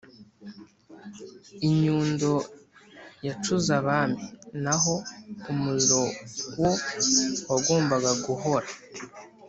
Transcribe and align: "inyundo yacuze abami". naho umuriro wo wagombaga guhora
"inyundo 1.67 2.31
yacuze 3.27 3.69
abami". 3.79 4.23
naho 4.63 4.93
umuriro 5.51 6.01
wo 6.59 6.71
wagombaga 7.49 8.11
guhora 8.25 8.67